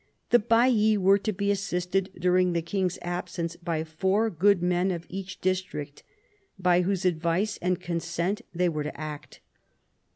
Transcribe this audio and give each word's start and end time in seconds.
The 0.31 0.39
baillis 0.39 0.97
were 0.97 1.19
to 1.19 1.31
be 1.31 1.51
assisted 1.51 2.09
during 2.17 2.53
the 2.53 2.63
king's 2.63 2.97
absence 3.03 3.55
by 3.55 3.83
four 3.83 4.31
good 4.31 4.63
men 4.63 4.89
of 4.89 5.05
each 5.09 5.39
district, 5.41 6.01
by 6.57 6.81
whose 6.81 7.05
advice 7.05 7.57
and 7.61 7.79
consent 7.79 8.41
they 8.51 8.67
were 8.67 8.81
to 8.81 8.99
act. 8.99 9.41